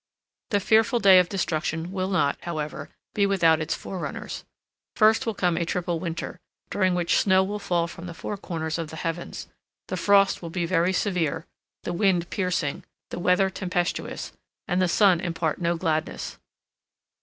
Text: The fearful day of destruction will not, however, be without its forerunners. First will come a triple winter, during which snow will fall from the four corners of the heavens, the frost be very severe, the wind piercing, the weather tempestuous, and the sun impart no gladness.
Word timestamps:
The 0.49 0.59
fearful 0.59 0.99
day 0.99 1.19
of 1.19 1.29
destruction 1.29 1.91
will 1.91 2.09
not, 2.09 2.35
however, 2.41 2.89
be 3.13 3.27
without 3.27 3.61
its 3.61 3.75
forerunners. 3.75 4.43
First 4.95 5.27
will 5.27 5.35
come 5.35 5.55
a 5.57 5.63
triple 5.63 5.99
winter, 5.99 6.39
during 6.71 6.95
which 6.95 7.19
snow 7.19 7.43
will 7.43 7.59
fall 7.59 7.85
from 7.87 8.07
the 8.07 8.15
four 8.15 8.35
corners 8.35 8.79
of 8.79 8.87
the 8.89 8.95
heavens, 8.95 9.47
the 9.89 9.97
frost 9.97 10.39
be 10.51 10.65
very 10.65 10.91
severe, 10.91 11.45
the 11.83 11.93
wind 11.93 12.31
piercing, 12.31 12.83
the 13.11 13.19
weather 13.19 13.51
tempestuous, 13.51 14.31
and 14.67 14.81
the 14.81 14.87
sun 14.87 15.19
impart 15.19 15.61
no 15.61 15.77
gladness. 15.77 16.39